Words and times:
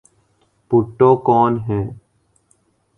بھٹو 0.71 1.09
کون 1.25 1.53
ہیں؟ 1.67 1.85